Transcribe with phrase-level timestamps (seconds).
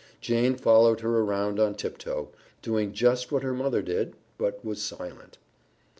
[0.19, 2.29] Jane followed her around on tiptoe,
[2.63, 5.37] doing just what her mother did, but was silent.